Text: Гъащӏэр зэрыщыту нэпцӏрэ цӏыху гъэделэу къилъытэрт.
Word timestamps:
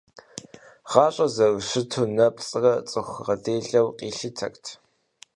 Гъащӏэр 0.91 1.29
зэрыщыту 1.35 2.09
нэпцӏрэ 2.15 2.73
цӏыху 2.89 3.23
гъэделэу 3.25 3.87
къилъытэрт. 3.97 4.65